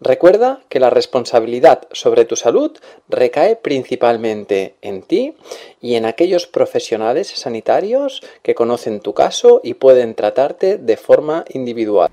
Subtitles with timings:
[0.00, 2.70] Recuerda que la responsabilidad sobre tu salud
[3.08, 5.34] recae principalmente en ti
[5.80, 12.08] y en aquellos profesionales sanitarios que conocen tu caso y pueden tratarte de forma individual.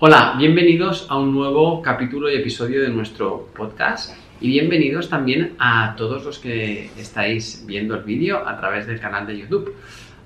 [0.00, 5.94] Hola, bienvenidos a un nuevo capítulo y episodio de nuestro podcast y bienvenidos también a
[5.96, 9.76] todos los que estáis viendo el vídeo a través del canal de YouTube.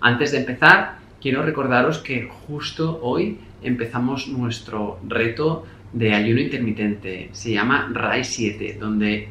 [0.01, 7.31] Antes de empezar, quiero recordaros que justo hoy empezamos nuestro reto de ayuno intermitente.
[7.33, 9.29] Se llama RAI 7, donde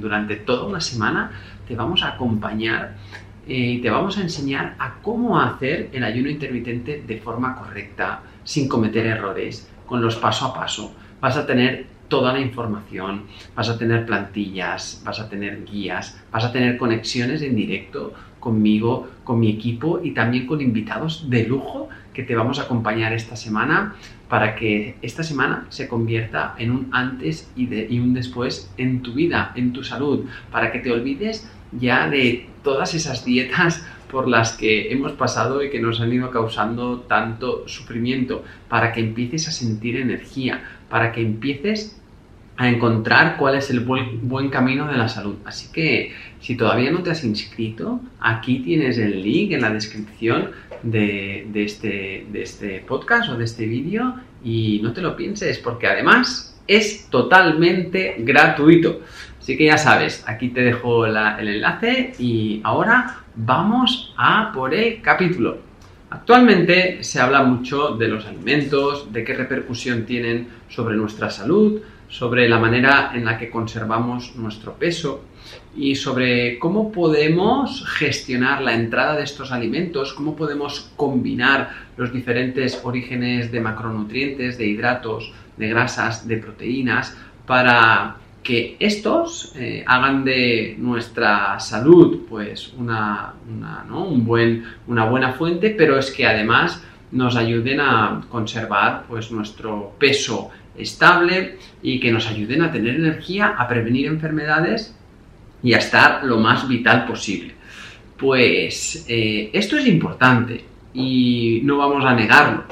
[0.00, 1.30] durante toda una semana
[1.66, 2.96] te vamos a acompañar
[3.46, 8.22] eh, y te vamos a enseñar a cómo hacer el ayuno intermitente de forma correcta,
[8.44, 10.94] sin cometer errores, con los paso a paso.
[11.20, 16.44] Vas a tener toda la información, vas a tener plantillas, vas a tener guías, vas
[16.44, 21.88] a tener conexiones en directo conmigo, con mi equipo y también con invitados de lujo
[22.14, 23.94] que te vamos a acompañar esta semana
[24.28, 29.52] para que esta semana se convierta en un antes y, un después en tu vida,
[29.54, 34.90] en tu salud, para que te olvides ya de todas esas dietas por las que
[34.92, 39.96] hemos pasado y que nos han ido causando tanto sufrimiento, para que empieces a sentir
[39.96, 42.00] energía, para que empieces
[42.58, 45.36] a encontrar cuál es el buen, camino de la salud.
[45.44, 50.50] Así que si todavía no te has inscrito, aquí tienes el link en la descripción
[50.82, 55.86] de, este, de este podcast o de este vídeo y no te lo pienses porque
[55.86, 59.02] además es totalmente gratuito.
[59.40, 65.00] Así que ya sabes, aquí te dejo el enlace y ahora vamos a por el
[65.00, 65.58] capítulo.
[66.10, 72.48] Actualmente se habla mucho de los alimentos, de qué repercusión tienen sobre nuestra salud, sobre
[72.48, 75.24] la manera en la que conservamos nuestro peso
[75.76, 82.80] y sobre cómo podemos gestionar la entrada de estos alimentos, cómo podemos combinar los diferentes
[82.82, 90.74] orígenes de macronutrientes, de hidratos, de grasas, de proteínas, para que estos eh, hagan de
[90.78, 93.34] nuestra salud pues una,
[93.90, 99.92] Un buen, una buena fuente, pero es que además nos ayuden a conservar pues nuestro
[99.98, 104.94] peso estable y que nos ayuden a tener energía, a prevenir enfermedades
[105.62, 107.54] y a estar lo más vital posible.
[108.16, 112.64] Pues eh, esto es importante y no vamos a negarlo.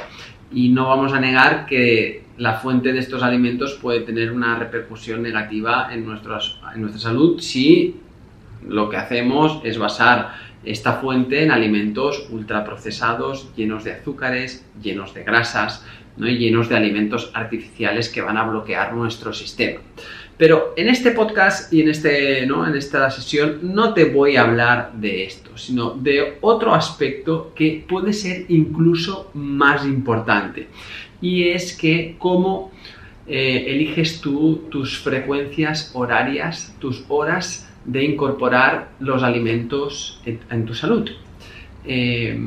[0.53, 5.23] Y no vamos a negar que la fuente de estos alimentos puede tener una repercusión
[5.23, 6.41] negativa en, en nuestra
[6.99, 7.97] salud si
[8.67, 10.35] lo que hacemos es basar
[10.65, 16.27] esta fuente en alimentos ultraprocesados, llenos de azúcares, llenos de grasas, ¿no?
[16.27, 19.81] llenos de alimentos artificiales que van a bloquear nuestro sistema.
[20.39, 22.67] Pero en este podcast y en, este, ¿no?
[22.67, 27.85] en esta sesión no te voy a hablar de esto, sino de otro aspecto que
[27.89, 30.69] puede ser incluso más importante.
[31.23, 32.71] Y es que cómo
[33.27, 41.09] eh, eliges tú tus frecuencias horarias, tus horas de incorporar los alimentos en, tu salud.
[41.85, 42.39] Eh,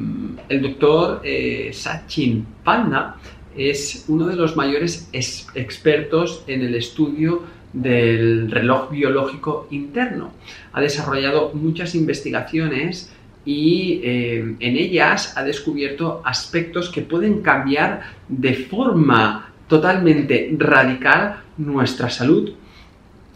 [0.49, 3.15] el doctor eh, Sachin Panda
[3.59, 10.31] es uno de los mayores expertos en el estudio del reloj biológico interno.
[10.71, 13.11] Ha desarrollado muchas investigaciones
[13.45, 22.09] y eh, en ellas ha descubierto aspectos que pueden cambiar de forma totalmente radical nuestra
[22.09, 22.51] salud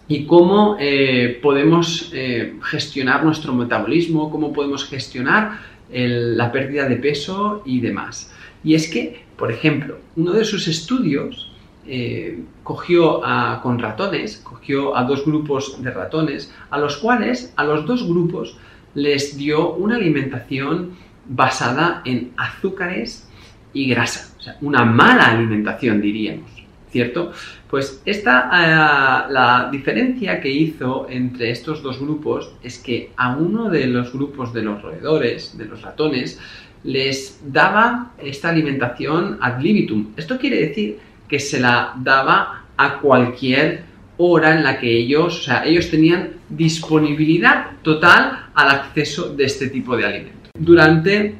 [0.07, 7.61] y cómo eh, podemos eh, gestionar nuestro metabolismo, cómo podemos gestionar la pérdida de peso
[7.67, 8.33] y demás.
[8.63, 11.51] Y es que, por ejemplo, uno de sus estudios
[11.85, 13.21] eh, cogió
[13.61, 18.57] con ratones, cogió a dos grupos de ratones, a los cuales, a los dos grupos,
[18.95, 20.91] les dio una alimentación
[21.25, 23.27] basada en azúcares
[23.73, 24.33] y grasa.
[24.37, 26.51] O sea, una mala alimentación, diríamos,
[26.89, 27.31] ¿cierto?
[27.69, 33.69] Pues esta, eh, la diferencia que hizo entre estos dos grupos es que a uno
[33.69, 36.39] de los grupos de los roedores, de los ratones,
[36.83, 40.07] les daba esta alimentación ad libitum.
[40.17, 40.97] Esto quiere decir
[41.27, 43.83] que se la daba a cualquier
[44.17, 49.69] hora en la que ellos, o sea, ellos tenían disponibilidad total al acceso de este
[49.69, 50.49] tipo de alimento.
[50.57, 51.35] Durante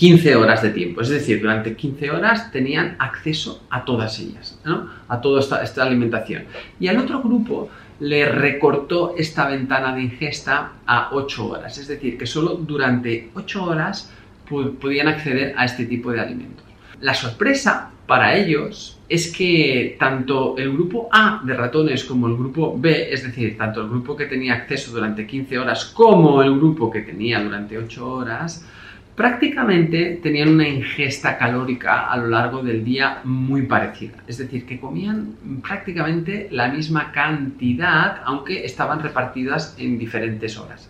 [0.00, 4.88] 15 horas de tiempo, es decir, durante 15 horas tenían acceso a todas ellas, ¿no?
[5.08, 6.44] a toda esta, alimentación.
[6.78, 7.68] Y al otro grupo
[8.00, 13.62] le recortó esta ventana de ingesta a 8 horas, es decir, que solo durante 8
[13.62, 14.10] horas
[14.50, 16.64] podían acceder a este tipo de alimentos.
[17.00, 22.76] La sorpresa para ellos es que tanto el grupo A de ratones como el grupo
[22.76, 26.90] B, es decir, tanto el grupo que tenía acceso durante 15 horas como el grupo
[26.90, 28.66] que tenía durante 8 horas,
[29.14, 34.14] prácticamente tenían una ingesta calórica a lo largo del día muy parecida.
[34.26, 40.88] Es decir, que comían prácticamente la misma cantidad, aunque estaban repartidas en diferentes horas.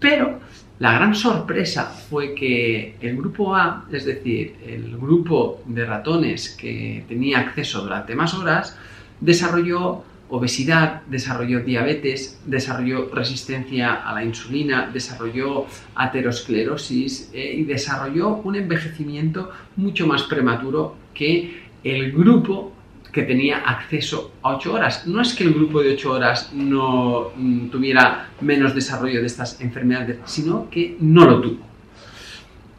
[0.00, 0.40] Pero
[0.78, 7.04] la gran sorpresa fue que el grupo A, es decir, el grupo de ratones que
[7.08, 8.78] tenía acceso durante más horas,
[9.20, 18.56] desarrolló obesidad, desarrolló diabetes, desarrolló resistencia a la insulina, desarrolló aterosclerosis eh, y desarrolló un
[18.56, 22.72] envejecimiento mucho más prematuro que el grupo
[23.12, 25.06] que tenía acceso a 8 horas.
[25.06, 29.60] No es que el grupo de 8 horas no mm, tuviera menos desarrollo de estas
[29.60, 31.68] enfermedades, sino que no lo tuvo.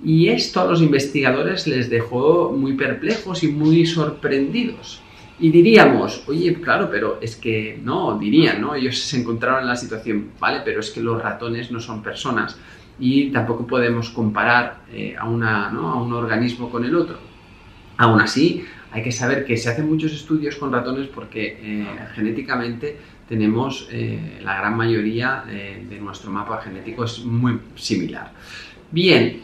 [0.04, 5.02] Y esto a los investigadores les dejó muy perplejos y muy sorprendidos.
[5.42, 8.76] Y diríamos, oye, claro, pero es que no, dirían, ¿no?
[8.76, 12.58] Ellos se encontraron en la situación, vale, pero es que los ratones no son personas
[13.00, 15.90] y tampoco podemos comparar eh, a, una, ¿no?
[15.90, 17.18] a un organismo con el otro.
[18.00, 21.86] Aún así, hay que saber que se hacen muchos estudios con ratones porque eh,
[22.16, 22.98] genéticamente
[23.28, 28.31] tenemos eh, la gran mayoría de nuestro mapa genético es muy similar.
[28.90, 29.42] Bien,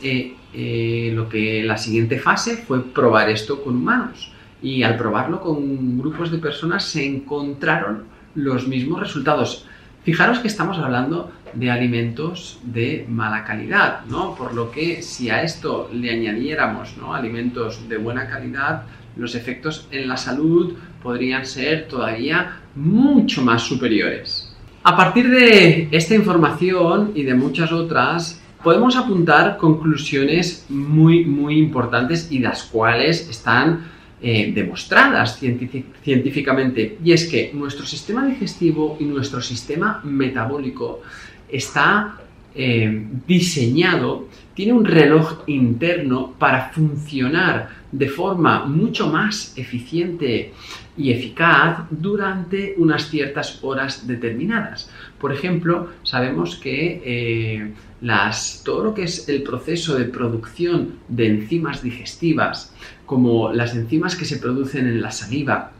[1.14, 4.32] lo que la siguiente fase fue probar esto con humanos
[4.62, 8.06] y al probarlo con grupos de personas se encontraron
[8.36, 9.68] los mismos resultados.
[10.04, 14.36] Fijaros que estamos hablando de alimentos de mala calidad, ¿no?
[14.36, 17.14] Por lo que si a esto le añadiéramos ¿no?
[17.16, 18.84] alimentos de buena calidad,
[19.16, 24.52] los efectos en la salud podrían ser todavía mucho más superiores.
[24.84, 32.32] A partir de esta información y de muchas otras, podemos apuntar conclusiones muy, muy importantes
[32.32, 39.42] y las cuales están eh, demostradas científicamente, y es que nuestro sistema digestivo y nuestro
[39.42, 41.02] sistema metabólico
[41.50, 42.18] está
[42.54, 50.54] eh, diseñado, tiene un reloj interno para funcionar de forma mucho más eficiente
[50.98, 54.90] y eficaz durante unas ciertas horas determinadas.
[55.20, 57.72] Por ejemplo, sabemos que eh,
[58.02, 62.74] las, todo lo que es el proceso de producción de enzimas digestivas,
[63.06, 65.72] como las enzimas que se producen en la saliva,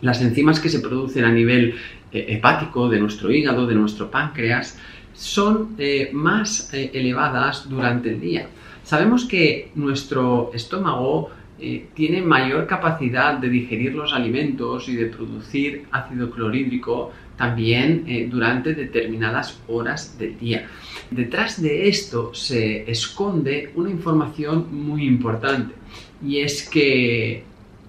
[0.00, 1.74] las enzimas que se producen a nivel
[2.12, 4.78] eh, hepático de nuestro hígado, de nuestro páncreas,
[5.16, 8.48] son eh, más elevadas durante el día.
[8.84, 15.86] Sabemos que nuestro estómago eh, tiene mayor capacidad de digerir los alimentos y de producir
[15.90, 20.68] ácido clorhídrico también eh, durante determinadas horas del día.
[21.10, 25.74] Detrás de esto se esconde una información muy importante
[26.22, 27.42] y es que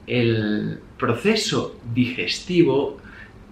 [0.05, 2.97] el proceso digestivo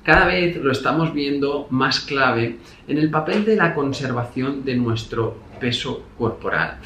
[0.05, 5.35] cada vez lo estamos viendo más clave en el papel de la conservación de nuestro
[5.59, 6.77] peso corporal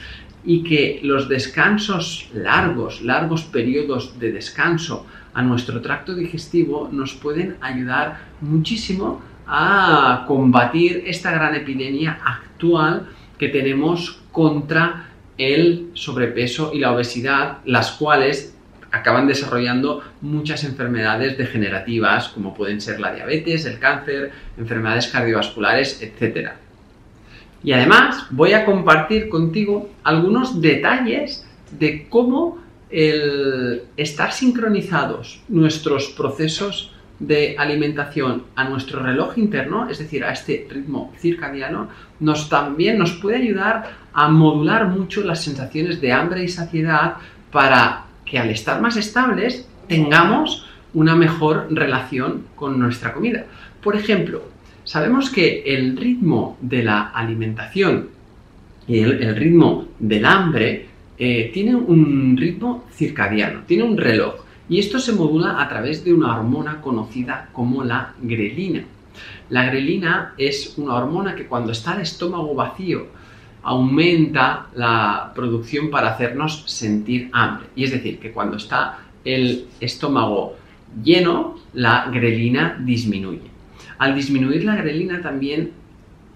[0.46, 7.58] y que los descansos largos, largos periodos de descanso a nuestro tracto digestivo nos pueden
[7.60, 16.94] ayudar muchísimo a combatir esta gran epidemia actual que tenemos contra el sobrepeso y la
[16.94, 18.56] obesidad, las cuales
[18.92, 26.52] acaban desarrollando muchas enfermedades degenerativas como pueden ser la diabetes, el cáncer, enfermedades cardiovasculares, etc.
[27.64, 31.46] Y además voy a compartir contigo algunos detalles
[31.78, 40.24] de cómo el estar sincronizados nuestros procesos de alimentación a nuestro reloj interno, es decir,
[40.24, 41.90] a este ritmo circadiano,
[42.22, 47.18] nos también nos puede ayudar a modular mucho las sensaciones de hambre y saciedad
[47.52, 53.46] para que al estar más estables tengamos una mejor relación con nuestra comida.
[53.82, 54.44] Por ejemplo,
[54.84, 58.10] sabemos que el ritmo de la alimentación
[58.88, 64.36] y el, ritmo del hambre eh, tiene un ritmo circadiano, tiene un reloj,
[64.68, 68.84] y esto se modula a través de una hormona conocida como la grelina.
[69.50, 73.08] La grelina es una hormona que cuando está el estómago vacío
[73.64, 77.68] aumenta la producción para hacernos sentir hambre.
[77.76, 80.56] Y es decir, que cuando está el estómago
[81.04, 83.50] lleno, la grelina disminuye.
[83.98, 85.72] Al disminuir la grelina también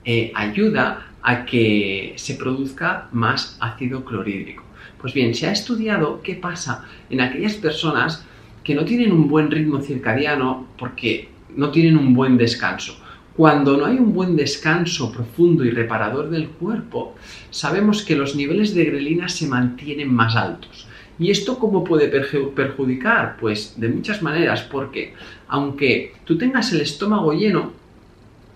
[0.06, 4.64] eh, ayuda a que se produzca más ácido clorhídrico.
[5.00, 8.26] Pues bien, se ha estudiado qué pasa en aquellas personas
[8.64, 12.98] que no tienen un buen ritmo circadiano porque no tienen un buen descanso.
[13.36, 17.16] Cuando no hay un buen descanso profundo y reparador del cuerpo,
[17.50, 20.88] sabemos que los niveles de grelina se mantienen más altos.
[21.18, 23.38] ¿Y esto cómo puede perjudicar?
[23.40, 25.14] Pues de muchas maneras, porque
[25.48, 27.72] aunque tú tengas el estómago lleno,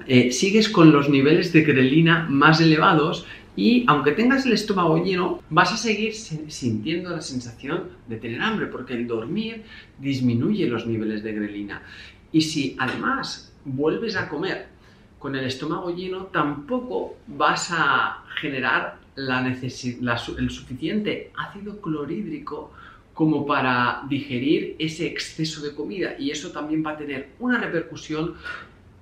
[0.05, 5.41] eh, sigues con los niveles de grelina más elevados y aunque tengas el estómago lleno,
[5.50, 9.63] vas a seguir sintiendo la sensación de tener hambre, porque el dormir
[10.00, 11.81] disminuye los niveles de grelina.
[12.31, 14.67] Y si además vuelves a comer
[15.19, 22.71] con el estómago lleno, tampoco vas a generar el suficiente ácido clorhídrico
[23.13, 26.15] como para digerir ese exceso de comida.
[26.19, 28.36] Y eso también va a tener una repercusión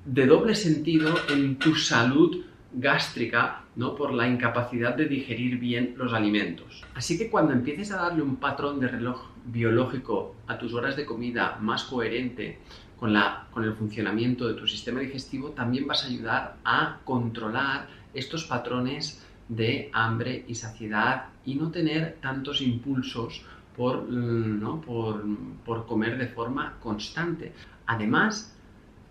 [0.05, 3.95] de doble sentido en tu salud gástrica, ¿no?
[3.95, 6.83] Por la incapacidad de digerir bien los alimentos.
[6.93, 11.05] Así que cuando empieces a darle un patrón de reloj biológico a tus horas de
[11.05, 12.59] comida más coherente
[12.99, 17.87] con, la, con el funcionamiento de tu sistema digestivo, también vas a ayudar a controlar
[18.13, 23.43] estos patrones de hambre y saciedad y no tener tantos impulsos
[23.75, 24.81] por, ¿no?
[24.81, 25.23] por,
[25.65, 27.53] por comer de forma constante.
[27.85, 28.55] Además,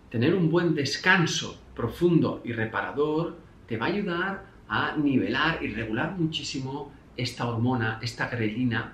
[0.09, 3.37] tener un buen descanso profundo y reparador
[3.67, 8.93] te va a ayudar a nivelar y regular muchísimo esta hormona, esta grelina,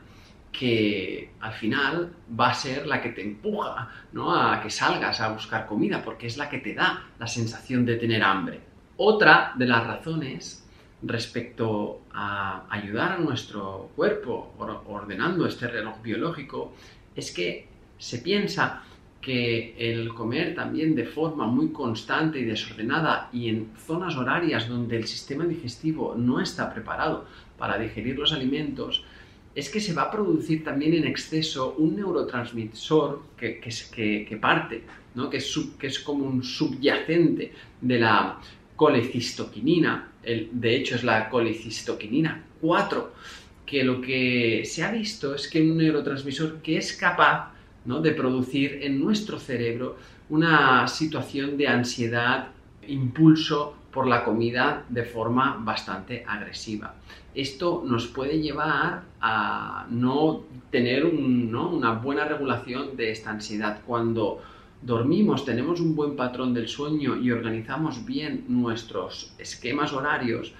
[0.52, 4.36] que al final va a ser la que te empuja ¿no?
[4.36, 7.96] a que salgas a buscar comida, porque es la que te da la sensación de
[7.96, 8.60] tener hambre.
[8.98, 10.68] Otra de las razones
[11.04, 14.54] respecto a ayudar a nuestro cuerpo
[14.88, 16.74] ordenando este reloj biológico
[17.16, 17.68] es que
[17.98, 18.84] se piensa
[19.22, 24.98] que el comer también de forma muy constante y desordenada y en zonas horarias donde
[24.98, 27.26] el sistema digestivo no está preparado
[27.58, 29.04] para digerir los alimentos,
[29.54, 34.84] es que se va a producir también en exceso un neurotransmisor que, que, parte,
[35.16, 35.30] ¿no?
[35.30, 38.40] que, es que es como un subyacente de la
[38.76, 43.14] colecistoquinina, el, de hecho es la colecistoquinina 4,
[43.66, 47.52] que lo que se ha visto es que un neurotransmisor que es capaz
[47.86, 49.98] de producir en nuestro cerebro
[50.30, 52.50] una situación de ansiedad,
[52.88, 56.96] impulso por la comida de forma bastante agresiva.
[57.34, 63.82] Esto nos puede llevar a no tener una buena regulación de esta ansiedad.
[63.86, 64.42] Cuando
[64.82, 70.54] dormimos, tenemos un buen patrón del sueño y organizamos bien nuestros esquemas horarios,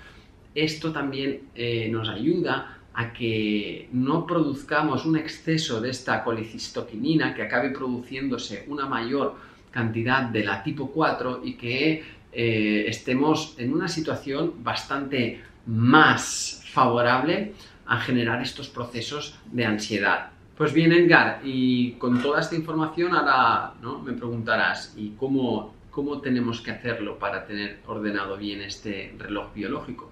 [0.54, 7.44] esto también eh, nos ayuda a que no produzcamos un exceso de esta colicistoquinina, que
[7.44, 9.36] acabe produciéndose una mayor
[9.72, 17.54] cantidad de la tipo 4 y que eh, estemos en una situación bastante más favorable
[17.86, 20.30] a generar estos procesos de ansiedad.
[20.58, 24.00] Pues bien, Edgar, y con toda esta información ahora ¿no?
[24.00, 30.12] me preguntarás, ¿y cómo, cómo tenemos que hacerlo para tener ordenado bien este reloj biológico?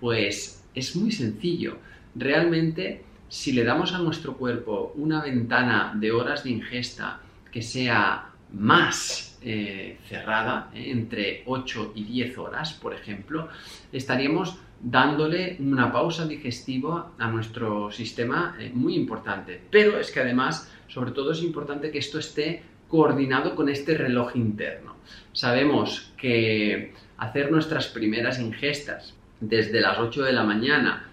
[0.00, 1.78] Pues es muy sencillo
[2.14, 7.20] realmente si le damos a nuestro cuerpo una ventana de horas de ingesta
[7.50, 13.48] que sea más eh, cerrada, eh, entre 8 y 10 horas, por ejemplo,
[13.92, 19.60] estaríamos dándole una pausa digestiva a nuestro sistema eh, muy importante.
[19.70, 24.36] Pero es que además, sobre todo es importante que esto esté coordinado con este reloj
[24.36, 24.96] interno.
[25.32, 31.10] Sabemos que hacer nuestras primeras ingestas desde las 8 de la mañana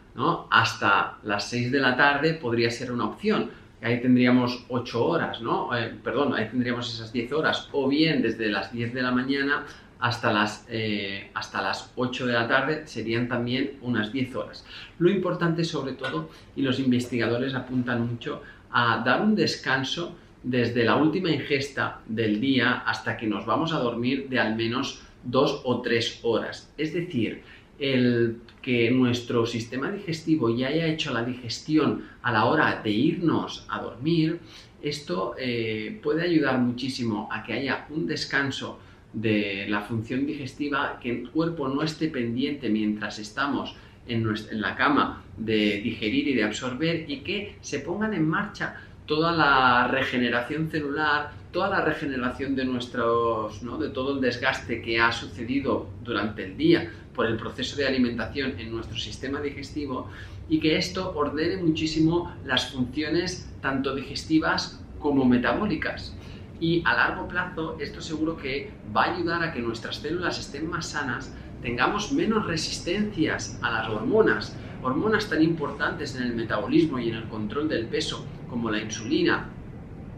[0.49, 3.49] hasta las 6 de la tarde podría ser una opción.
[3.81, 5.75] Ahí tendríamos 8 horas, ¿no?
[5.75, 7.69] Eh, perdón, ahí tendríamos esas 10 horas.
[7.71, 9.65] O bien desde las 10 de la mañana
[9.99, 14.65] hasta las, eh, hasta las 8 de la tarde serían también unas 10 horas.
[14.99, 20.95] Lo importante sobre todo, y los investigadores apuntan mucho, a dar un descanso desde la
[20.95, 25.81] última ingesta del día hasta que nos vamos a dormir de al menos 2 o
[25.81, 26.73] 3 horas.
[26.77, 27.43] Es decir,
[27.81, 33.65] el que nuestro sistema digestivo ya haya hecho la digestión a la hora de irnos
[33.69, 34.39] a dormir,
[34.83, 38.79] esto eh, puede ayudar muchísimo a que haya un descanso
[39.13, 43.75] de la función digestiva, que el cuerpo no esté pendiente mientras estamos
[44.07, 48.75] en, en la cama de digerir y de absorber y que se pongan en marcha
[49.11, 53.77] toda la regeneración celular, toda la regeneración de nuestros, ¿no?
[53.77, 58.57] de todo el desgaste que ha sucedido durante el día por el proceso de alimentación
[58.57, 60.09] en nuestro sistema digestivo
[60.47, 66.15] y que esto ordene muchísimo las funciones tanto digestivas como metabólicas.
[66.61, 70.69] Y a largo plazo esto seguro que va a ayudar a que nuestras células estén
[70.69, 77.09] más sanas, tengamos menos resistencias a las hormonas, hormonas tan importantes en el metabolismo y
[77.09, 79.49] en el control del peso como la insulina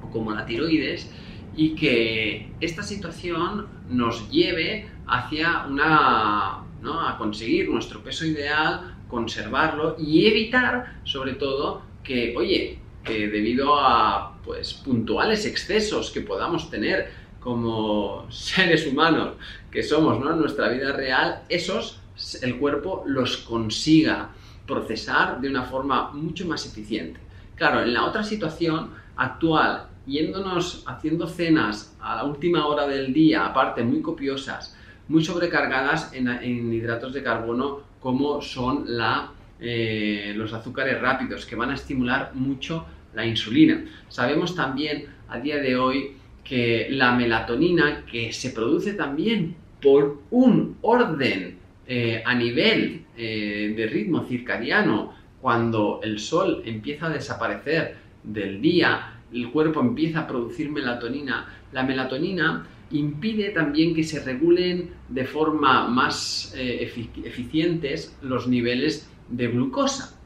[0.04, 1.10] o como la tiroides,
[1.56, 7.08] y que esta situación nos lleve hacia una, ¿no?
[7.08, 14.36] a conseguir nuestro peso ideal, conservarlo y evitar, sobre todo, que, oye, que debido a
[14.44, 19.34] pues, puntuales excesos que podamos tener como seres humanos
[19.70, 20.32] que somos ¿no?
[20.32, 22.00] en nuestra vida real, esos
[22.42, 24.30] el cuerpo los consiga
[24.66, 27.20] procesar de una forma mucho más eficiente.
[27.64, 33.46] Claro, en la otra situación actual, yéndonos haciendo cenas a la última hora del día,
[33.46, 34.78] aparte muy copiosas,
[35.08, 38.86] muy sobrecargadas en, hidratos de carbono como son
[39.62, 43.86] eh, los azúcares rápidos, que van a estimular mucho la insulina.
[44.10, 50.80] Sabemos también a día de hoy que la melatonina, que se produce también por un
[50.82, 58.62] orden eh, a nivel eh, de ritmo circadiano, cuando el sol empieza a desaparecer del
[58.62, 65.26] día, el cuerpo empieza a producir melatonina, la melatonina impide también que se regulen de
[65.26, 66.90] forma más eh,
[67.26, 70.18] eficientes los niveles de glucosa.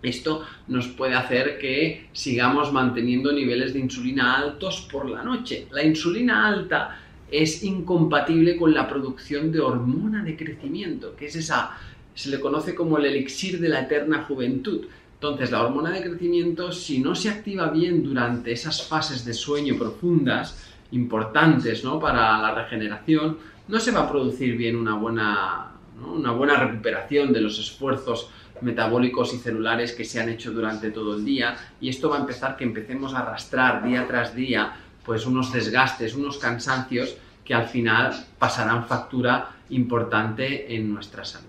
[0.00, 5.66] Esto nos puede hacer que sigamos manteniendo niveles de insulina altos por la noche.
[5.72, 11.76] La insulina alta es incompatible con la producción de hormona de crecimiento, que es esa
[12.14, 14.86] se le conoce como el elixir de la eterna juventud.
[15.14, 19.76] Entonces, la hormona de crecimiento, si no se activa bien durante esas fases de sueño
[19.78, 20.58] profundas,
[20.92, 21.98] importantes ¿no?
[21.98, 25.72] para la regeneración, no se va a producir bien una buena,
[26.06, 28.28] una buena recuperación de los esfuerzos
[28.60, 32.20] metabólicos y celulares que se han hecho durante todo el día y esto va a
[32.20, 37.68] empezar que empecemos a arrastrar día tras día pues unos desgastes, unos cansancios que al
[37.68, 41.48] final pasarán factura importante en nuestra salud.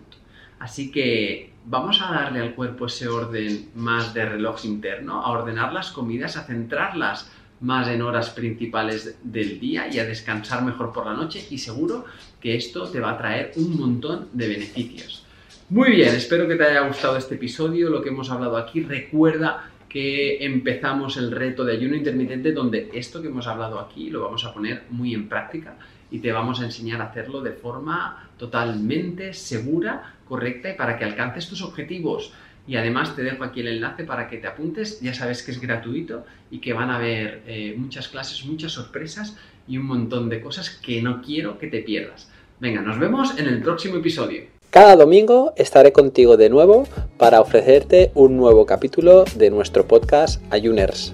[0.60, 5.74] Así que vamos a darle al cuerpo ese orden más de reloj interno, a ordenar
[5.74, 11.06] las comidas, a centrarlas más en horas principales del día y a descansar mejor por
[11.06, 12.06] la noche y seguro
[12.40, 15.26] que esto te va a traer un montón de beneficios.
[15.70, 18.82] Muy bien, espero que te haya gustado este episodio, lo que hemos hablado aquí.
[18.82, 24.24] Recuerda que empezamos el reto de ayuno intermitente donde esto que hemos hablado aquí lo
[24.24, 25.78] vamos a poner muy en práctica
[26.12, 31.06] y te vamos a enseñar a hacerlo de forma totalmente segura, correcta y para que
[31.06, 32.34] alcances tus objetivos.
[32.68, 35.62] Y además te dejo aquí el enlace para que te apuntes, ya sabes que es
[35.62, 40.42] gratuito y que van a haber eh, muchas clases, muchas sorpresas y un montón de
[40.42, 42.30] cosas que no quiero que te pierdas.
[42.60, 44.44] Venga, nos vemos en el próximo episodio.
[44.70, 51.14] Cada domingo estaré contigo de nuevo para ofrecerte un nuevo capítulo de nuestro podcast Ayuners.